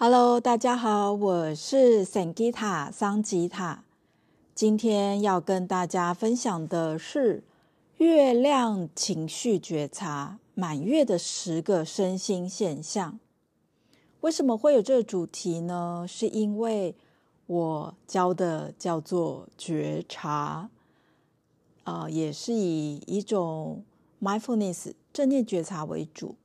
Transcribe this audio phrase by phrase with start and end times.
[0.00, 3.82] Hello，大家好，我是桑吉塔桑吉塔。
[4.54, 7.42] 今天要跟大家分享的是
[7.96, 13.18] 月亮情绪觉察满月的十个身心现象。
[14.20, 16.06] 为什么会有这个主题呢？
[16.08, 16.94] 是因为
[17.46, 20.70] 我教的叫做觉察，
[21.82, 23.82] 啊、呃，也是以一种
[24.22, 26.36] mindfulness 正念觉察为主。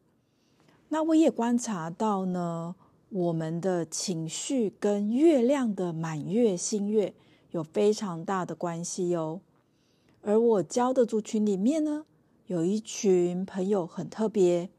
[0.90, 2.74] 那我也观察到呢。
[3.14, 7.14] 我们的情绪跟月亮的满月新月
[7.52, 9.42] 有非常大的关系哦。
[10.24, 12.06] 而我教的族群里面呢，
[12.48, 14.72] 有一群朋友很特别，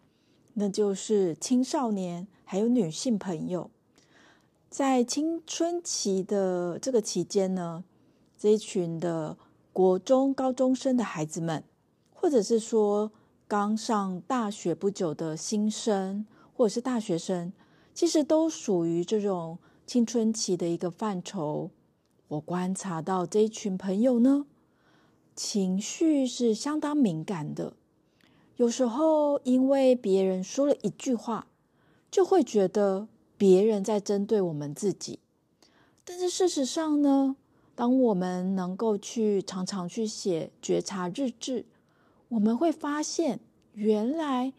[0.54, 3.70] 那就是青少年还有女性朋友。
[4.68, 7.84] 在青春期的这个期间呢，
[8.36, 9.38] 这一群的
[9.72, 11.62] 国中高中生的孩子们，
[12.12, 13.12] 或者是说
[13.46, 17.52] 刚上大学不久的新生，或者是大学生。
[17.94, 21.70] 其实都属于这种青春期的一个范畴。
[22.26, 24.46] 我观察到这一群朋友呢，
[25.36, 27.74] 情绪是相当敏感的。
[28.56, 31.46] 有时候因为别人说了一句话，
[32.10, 33.06] 就会觉得
[33.38, 35.20] 别人在针对我们自己。
[36.04, 37.36] 但是事实上呢，
[37.76, 41.64] 当我们能够去常常去写觉察日志，
[42.30, 43.38] 我们会发现
[43.74, 44.52] 原来。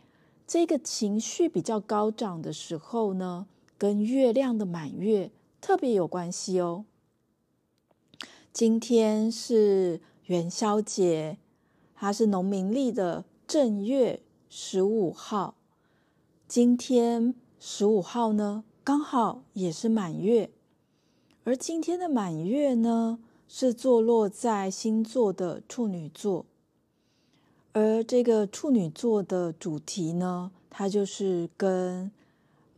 [0.48, 3.48] 这个情绪比较高涨的时候呢，
[3.80, 6.86] 跟月亮的满月特别有关系哦。
[8.54, 11.40] 今天是元宵节，
[11.96, 15.56] 它是农民历的正月十五号。
[16.48, 20.52] 今天十五号呢，刚好也是满月，
[21.44, 26.46] 而今天的满月呢，是坐落在星座的处女座。
[27.78, 32.10] 而这个处女座的主题呢，它就是跟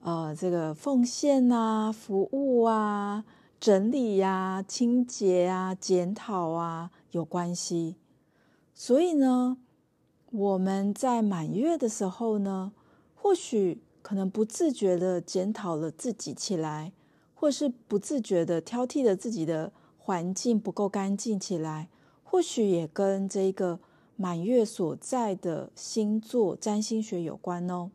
[0.02, 3.23] 呃这个奉献啊、服务啊、
[3.60, 7.94] 整理呀、啊、清洁啊、检讨啊有关系。
[8.73, 9.58] 所以呢，
[10.32, 12.72] 我们在满月的时候呢，
[13.14, 16.92] 或许可能不自觉的检讨了自己起来，
[17.36, 21.88] 或是不自觉的挑剔了自己的环境不够干净起来，
[22.23, 23.77] 或许也跟这个。
[24.17, 27.92] 满月所在的星座占星学有关哦。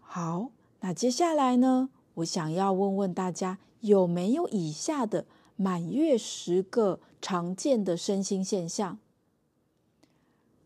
[0.00, 0.50] 好，
[0.80, 8.98] 那接下来呢，我想要问问大家，有没有以下的满月十个常见的身心现象？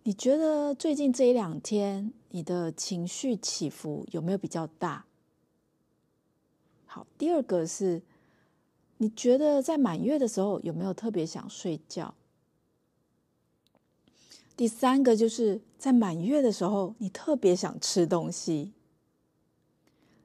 [0.02, 5.06] 你觉得最近这一两天你的情绪起伏有没有比较大？
[6.84, 8.02] 好，第二个是，
[8.98, 12.14] 你觉得在满月的时候有没有特别想睡觉？
[14.56, 18.72] 第三个就是在满月的时候，你特别想吃东西。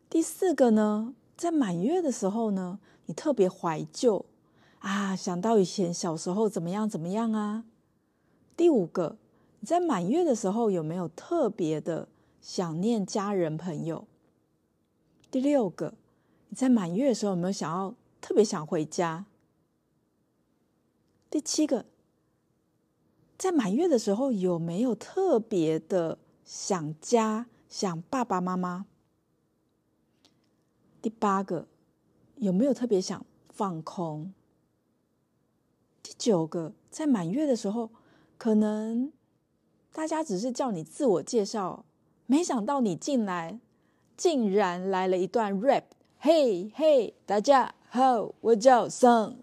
[0.10, 4.26] 第四个呢，在满月的时候呢，你特别怀旧
[4.80, 7.66] 啊，想到以前小时候怎么样怎么样啊。
[8.56, 9.18] 第五个，
[9.60, 12.08] 你在满月的时候有没有特别的
[12.40, 14.08] 想念家人朋友？
[15.30, 15.94] 第六个，
[16.48, 19.26] 你在满月的时候有没有想要特别想回家？
[21.30, 21.91] 第七个。
[23.42, 28.86] 在满月的时候，有没有特别的想家、想爸爸妈妈？
[31.02, 31.66] 第八个，
[32.36, 34.32] 有没有特别想放空？
[36.04, 37.90] 第九个，在满月的时候，
[38.38, 39.12] 可能
[39.92, 41.84] 大家只是叫你自我介绍，
[42.28, 43.60] 没想到你进来，
[44.16, 45.86] 竟然来了一段 rap。
[46.20, 49.36] 嘿嘿，大家好，我叫桑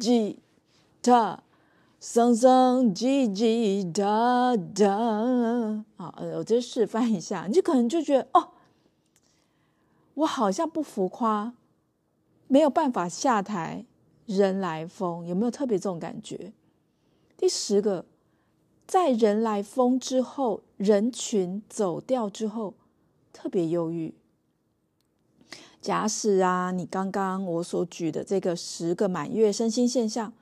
[0.00, 0.38] 吉
[1.02, 1.42] 他。
[2.08, 8.50] 桑桑叽叽哒哒，好，我就示范一下，你就可能就觉得哦，
[10.14, 11.52] 我好像不浮夸，
[12.46, 13.84] 没有办法下台，
[14.24, 16.52] 人来疯，有没有特别这种感觉？
[17.36, 18.04] 第十个，
[18.86, 22.74] 在人来疯之后，人群走掉之后，
[23.32, 24.14] 特别忧郁。
[25.82, 30.32] 假使啊，你刚刚我所举的这个十个满月身心现象。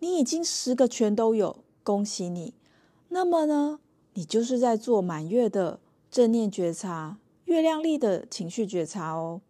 [0.00, 2.54] 你已经十个全都有，恭喜你。
[3.10, 3.80] 那么呢，
[4.14, 5.78] 你就是在做满月的
[6.10, 9.42] 正念觉察、月亮力的情绪觉察哦。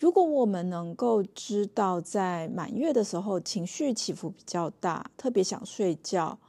[0.00, 6.40] 如果我们能够知道，在满月的时候情绪起伏比较大，特别想睡觉，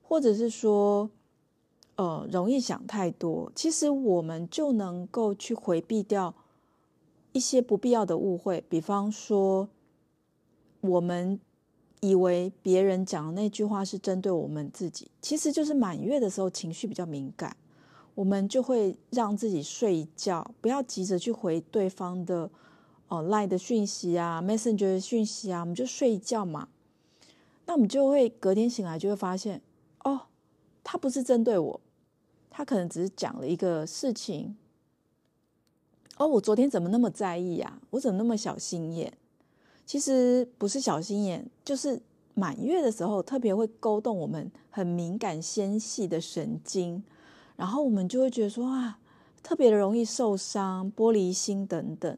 [0.00, 1.10] 或者是说，
[1.96, 6.34] 呃，容易想太多，其实我们就能够去回避掉
[7.32, 9.68] 一些不必要的误会，比方说，
[10.80, 11.38] 我们。
[12.02, 17.56] 以为别人讲的那句话是针对我们自己，其实就是满月的时候情绪比较敏感，
[18.16, 22.50] 我们就会让自己睡一觉，不要急着去回对方的
[23.06, 26.68] 哦 LINE 的讯息啊，Messenger 的讯息啊，我们就睡一觉嘛。
[27.66, 29.62] 那我们就会隔天醒来就会发现，
[30.02, 30.22] 哦，
[30.82, 31.80] 他不是针对我，
[32.50, 34.56] 他可能只是讲了一个事情。
[36.16, 37.80] 哦，我昨天怎么那么在意呀？
[37.90, 39.16] 我怎么那么小心眼？
[39.84, 42.00] 其实不是小心眼，就是
[42.34, 47.02] 满月的时候特别会勾动我们很敏感纤细的神经。
[47.56, 48.98] 然后我们就会觉得说啊，
[49.42, 52.16] 特别的容易受伤、玻璃心等等。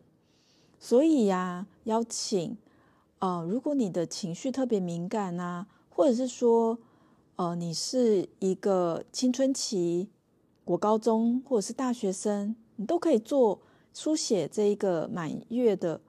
[0.79, 2.57] 所以呀、邀请，
[3.19, 6.79] 呃，如果你的情绪特别敏感啊，或者是说，
[7.37, 10.09] 呃，你是一个青春期、
[10.65, 13.61] 国高中或者是大学生，你都可以做
[13.93, 16.01] 书写这一个满月的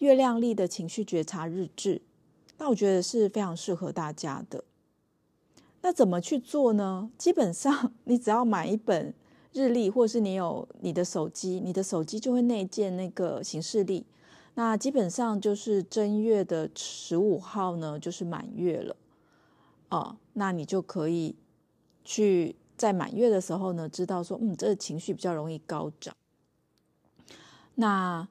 [0.00, 2.02] 月亮历的情绪觉察日志。
[2.58, 4.64] 那我觉得是非常适合大家的。
[5.80, 7.10] 那怎么去做呢？
[7.16, 9.14] 基本上，你只要买一本
[9.54, 14.04] 日历，或是你有你的手机，你的手机就会内建那个行事历。
[14.54, 18.94] 那基本上就是正月的十五号呢，就是满月了。
[19.88, 21.34] 哦，那你就可以
[22.04, 26.14] 去在满月的时候呢，知道说，嗯，这个情绪比较容易高涨。
[27.76, 28.28] 那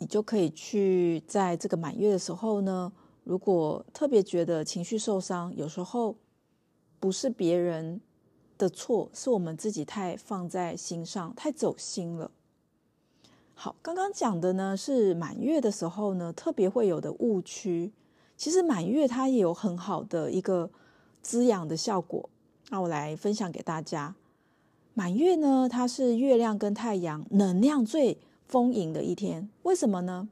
[0.00, 2.92] 你就可以去在这个满月的时候呢，
[3.22, 6.16] 如果特别觉得情绪受伤，有时候。
[7.02, 7.98] 不是别人
[8.58, 12.30] 的错，是我们自己太放在心上，太走心了。
[13.54, 17.90] 好，刚刚讲的呢是满月的时候呢，特别会有的误区。
[18.36, 20.70] 其实满月它也有很好的一个
[21.22, 22.28] 滋养的效果。
[22.68, 24.14] 那我来分享给大家。
[24.92, 28.18] 满月呢，它是月亮跟太阳能量最
[28.50, 29.48] 丰盈的一天。
[29.62, 30.28] 为什么呢？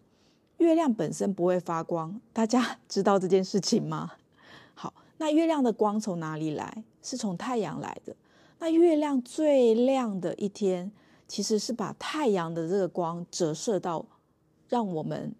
[0.56, 4.10] 月亮本身不会发光， 大家知道这件事情吗？
[4.74, 6.82] 好那月亮的光从哪里来？
[7.00, 8.14] 是从太阳来的。
[8.58, 10.90] 那月亮最亮的一天，
[11.28, 14.04] 其实是把太阳的这个光折射到，
[14.68, 15.32] 让我们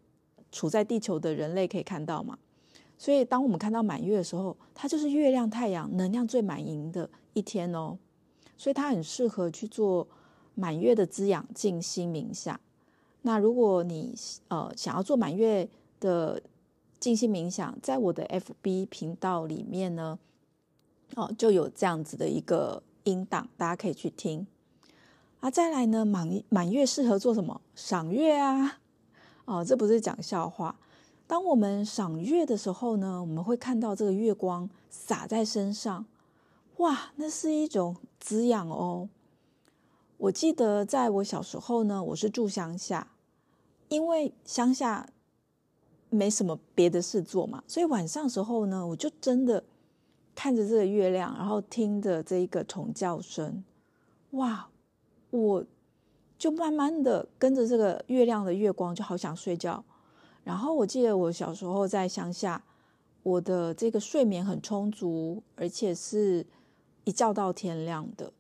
[0.53, 2.39] 处在地球的人类可以看到嘛。
[2.97, 7.99] 所以，当我们看到满月的时候，它就是月亮、太阳能量最满盈的一天哦。
[8.57, 10.07] 所以，它很适合去做
[10.55, 12.59] 满月的滋养、静心冥想。
[13.29, 14.15] 那如果你
[14.49, 15.69] 呃想要做满月
[16.01, 16.41] 的，
[16.99, 20.19] 静心冥想，在我的 FB 频道里面呢，
[21.15, 24.47] 哦，就有这样子的一个音档，大家可以去听。
[25.41, 27.61] 啊，再来呢，满满月适合做什么？
[27.75, 28.79] 赏月啊！
[29.45, 30.77] 哦，这不是讲笑话。
[31.27, 36.07] 当我们赏月的时候呢，我们会看到这个月光洒在身上，
[36.79, 39.11] 哇，那是一种滋养哦。
[40.17, 43.07] 我记得在我小时候呢，我是住乡下，
[43.89, 45.09] 因为乡下。
[46.11, 49.63] 没什么别的事做嘛，所以晚上时候呢，我就真的
[50.35, 53.63] 看着这个月亮，然后听着这一个虫叫声，
[54.31, 54.71] 哇，
[55.29, 55.63] 我
[56.39, 59.85] 就慢慢的跟着这个月亮的月光，就好想睡觉。
[60.45, 62.65] 然后我记得我小时候在乡下，
[63.23, 66.47] 我的这个睡眠很充足，而且是
[67.05, 68.33] 一觉到天亮的，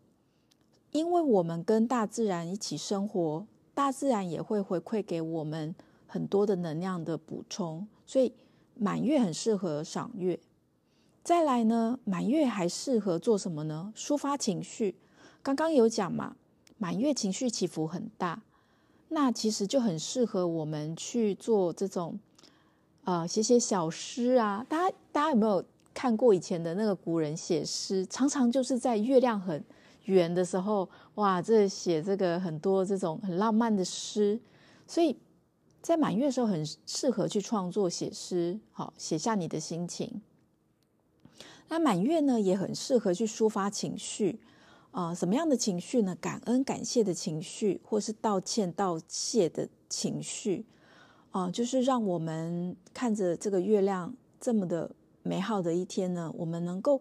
[0.90, 3.46] 因为我们跟大自然一起生活，
[3.78, 5.72] 大自然也会回馈给我们。
[6.10, 8.32] 很多的能量的补充，所以
[8.74, 10.40] 满月很适合赏月。
[11.22, 13.92] 再来呢，满月还适合做什么呢？
[13.94, 14.96] 抒发情绪。
[15.42, 16.34] 刚刚有讲嘛，
[16.78, 18.42] 满月情绪起伏很大，
[19.10, 22.18] 那其实就很适合我们去做这种，
[23.04, 24.64] 呃，写写小诗啊。
[24.66, 28.06] 大家大家有没有看过以前的那个古人写诗？
[28.06, 29.62] 常常就是在月亮很
[30.08, 34.40] 圆的时候，哇，这写这个很多这种很浪漫的诗，
[34.86, 35.16] 所以。
[35.80, 40.20] 在满月的时候，很适合去创作写诗，好，写下你的心情。
[41.68, 44.40] 那满月呢，也很适合去抒发情绪，
[44.90, 46.16] 啊、什么样的情绪呢？
[46.20, 50.66] 感恩、感谢的情绪，或是道歉、道谢的情绪，
[51.30, 54.90] 啊、就是让我们看着这个月亮这么的
[55.22, 57.00] 美好的一天呢，我们能够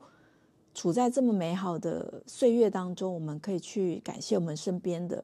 [0.77, 5.23] 处在这么美好的岁月当中，我们可以去感谢我们身边的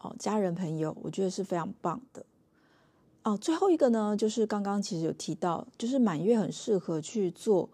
[0.00, 2.22] 哦家人朋友，我觉得是非常棒的。
[3.22, 7.70] 哦，最后一个呢，就是刚刚其实有提到，就是满月很适合去做，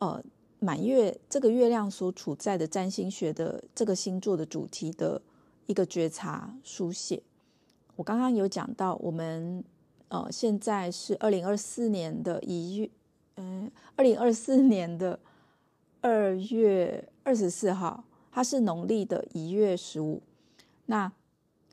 [0.00, 0.20] 呃，
[0.58, 5.22] 满月这个月亮所处在的占星学的这个星座的主题的
[5.66, 7.22] 一个觉察书写。
[7.94, 9.62] 我刚刚有讲到，我们
[10.08, 12.90] 呃现在是二零二四年的一月，
[13.36, 15.20] 嗯，二零二四年的
[16.00, 20.22] 二月二十四号，它是农历的一月十五，
[20.86, 21.12] 那。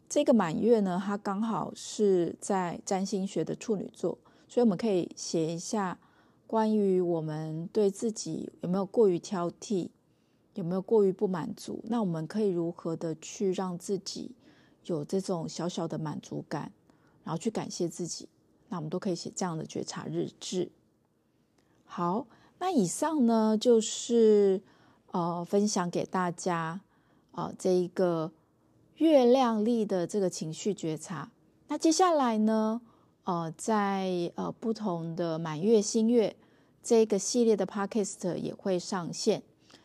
[0.10, 4.16] 这个满月呢，它刚好是在占星学的处女座，
[4.48, 5.98] 所以我们可以写一下
[6.46, 9.90] 关于我们对自己有没有过于挑剔，
[10.54, 11.84] 有没有过于不满足？
[11.86, 14.36] 那我们可以如何的去让自己
[14.86, 16.72] 有这种小小的满足感，
[17.24, 18.30] 然后去感谢自己？
[18.70, 20.70] 那我们都可以写这样的觉察日志。
[21.86, 22.28] 好，
[22.64, 24.62] 那以上呢就是
[25.12, 26.80] 呃分享给大家
[27.34, 28.32] 啊、呃、这一个
[28.96, 31.30] 月亮力的这个情绪觉察。
[31.68, 32.80] 那接下来呢，
[33.26, 36.38] 呃，在呃不同的满月、新月
[36.82, 39.44] 这个系列的 Podcast 也会上线。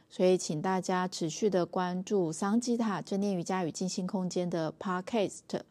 [0.08, 5.62] 所以，请大家持续的关注桑吉塔正念瑜伽与静心空间的 Podcast。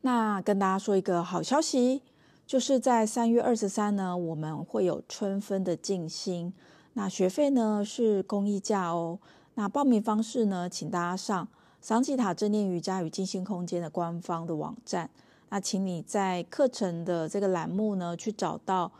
[0.00, 2.02] 那跟大家说一个好消息，
[2.50, 6.52] 就是在三月二十三呢，我们会有春分的静心。
[6.94, 9.20] 那学费呢是公益价哦。
[9.54, 11.46] 那报名方式呢，请大家上
[11.80, 15.08] 桑吉塔正念瑜伽与静心空间的官方的网站。
[15.50, 18.90] 那请你在课程的这个栏目呢，去找到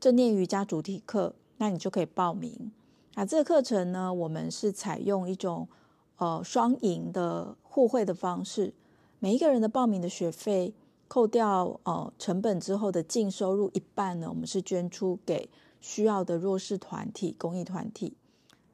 [0.00, 2.72] 正念瑜伽主题课，那你就可以报名。
[3.14, 5.68] 那这个课程呢，我们是采用一种
[6.16, 8.74] 呃双赢的互惠的方式，
[9.20, 10.74] 每一个人的报名的学费
[11.08, 15.48] 扣掉呃成本之后的净收入一半呢，我们是捐出给
[15.80, 18.16] 需要的弱势团体、公益团体。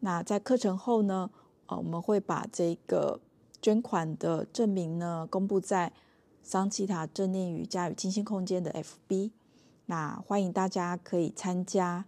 [0.00, 1.30] 那在课程后呢，
[1.66, 3.20] 呃，我们会把这个
[3.60, 5.92] 捐款的证明呢公布在
[6.42, 9.30] 桑奇塔正念瑜伽与清新空间的 FB。
[9.86, 12.04] 那欢迎大家可以参加。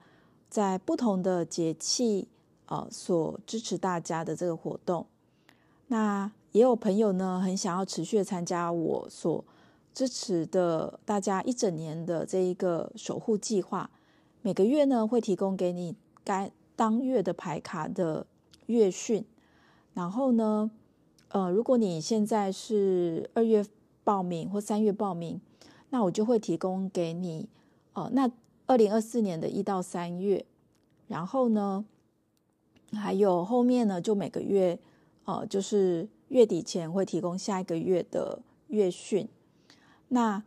[0.49, 2.29] 在不同的节气，
[2.67, 5.07] 呃，所支持大家的这个活动，
[5.89, 9.45] 那也有朋友呢，很想要持续的参加我所
[9.95, 13.89] 支持的大家一整年的这一个守护计划。
[14.43, 18.27] 每个月呢，会提供给你该当月的牌卡的
[18.67, 19.25] 月讯，
[19.95, 20.71] 然后呢，
[21.29, 23.65] 呃，如果你现在是二月
[24.03, 25.41] 报名或三月报名，
[25.89, 27.49] 那我就会提供给你，
[27.95, 28.31] 呃，那。
[28.67, 30.47] 二零二四年的一到三月，
[31.07, 31.85] 然后呢，
[32.95, 34.79] 还有后面呢，就每个月，
[35.27, 39.29] 呃，就是月底前会提供下一个月的月讯。
[40.15, 40.45] 那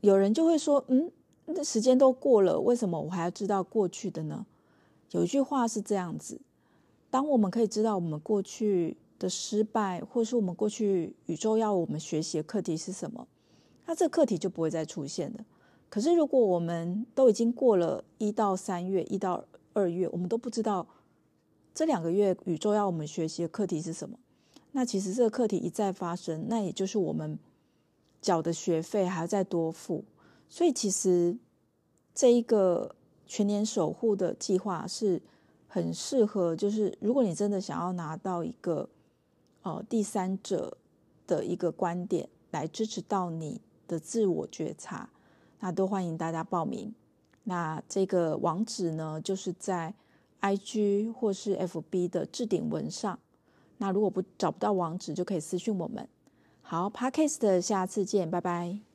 [0.00, 1.12] 有人就会说，嗯，
[1.44, 4.46] 那时间都过了，为什么我还要知道过去的呢？
[5.10, 6.40] 有一句话是这样子：
[7.10, 13.28] 当我们可以知道我们过去的失败，或是我们过去宇宙要我们学习的课题是什么，
[13.84, 15.44] 那这个课题就不会再出现了。
[15.90, 20.86] 可是，如果我们都已经过了一到三月、一到二月，我们都不知道
[21.74, 24.18] 这两个月宇宙要我们学习的课题是什么，
[24.72, 27.38] 那其实这个课题一再发生，那也就是我们
[28.20, 30.04] 缴的学费还要再多付。
[30.48, 31.36] 所以，其实
[32.14, 32.94] 这一个
[33.26, 35.22] 全年守护的计划是
[35.68, 38.88] 很适合，就是如果你真的想要拿到一个
[39.62, 40.76] 呃第三者
[41.26, 45.08] 的一个观点来支持到你的自我觉察。
[45.60, 46.94] 那都欢迎大家报名。
[47.44, 49.94] 那这个网址呢，就是在
[50.40, 53.18] IG 或是 FB 的置顶文上。
[53.76, 56.08] 那如果不找不到网址，就可以私讯我们。
[56.70, 58.89] 好，Podcast 下次见，拜拜。